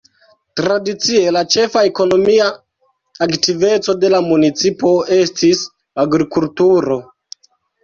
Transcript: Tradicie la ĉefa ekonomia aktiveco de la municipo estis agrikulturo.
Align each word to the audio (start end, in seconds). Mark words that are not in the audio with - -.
Tradicie 0.59 1.33
la 1.35 1.43
ĉefa 1.55 1.83
ekonomia 1.89 2.47
aktiveco 3.27 3.97
de 4.05 4.13
la 4.15 4.23
municipo 4.31 4.95
estis 5.21 5.65
agrikulturo. 6.07 7.01